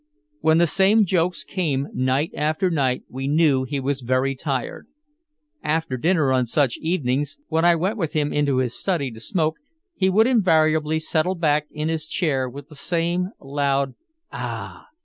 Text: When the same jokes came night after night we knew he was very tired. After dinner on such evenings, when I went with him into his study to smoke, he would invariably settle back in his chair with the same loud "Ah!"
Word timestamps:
When 0.39 0.57
the 0.57 0.65
same 0.65 1.05
jokes 1.05 1.43
came 1.43 1.87
night 1.93 2.31
after 2.35 2.71
night 2.71 3.03
we 3.07 3.27
knew 3.27 3.65
he 3.65 3.79
was 3.79 4.01
very 4.01 4.33
tired. 4.33 4.87
After 5.61 5.95
dinner 5.95 6.33
on 6.33 6.47
such 6.47 6.79
evenings, 6.79 7.37
when 7.49 7.65
I 7.65 7.75
went 7.75 7.99
with 7.99 8.13
him 8.13 8.33
into 8.33 8.57
his 8.57 8.73
study 8.73 9.11
to 9.11 9.19
smoke, 9.19 9.57
he 9.93 10.09
would 10.09 10.25
invariably 10.25 10.97
settle 10.99 11.35
back 11.35 11.67
in 11.69 11.87
his 11.87 12.07
chair 12.07 12.49
with 12.49 12.67
the 12.67 12.75
same 12.75 13.29
loud 13.39 13.93
"Ah!" 14.31 14.87